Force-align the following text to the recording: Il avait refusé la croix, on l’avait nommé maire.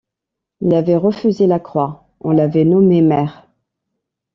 Il 0.61 0.73
avait 0.73 0.95
refusé 0.97 1.45
la 1.45 1.59
croix, 1.59 2.07
on 2.21 2.31
l’avait 2.31 2.65
nommé 2.65 3.03
maire. 3.03 3.47